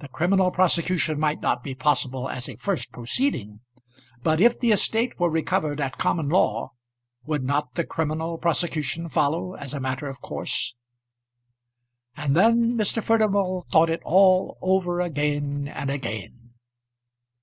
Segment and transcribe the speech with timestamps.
[0.00, 3.60] The criminal prosecution might not be possible as a first proceeding,
[4.22, 6.72] but if the estate were recovered at common law,
[7.26, 10.74] would not the criminal prosecution follow as a matter of course?
[12.16, 13.02] And then Mr.
[13.04, 16.54] Furnival thought it all over again and again.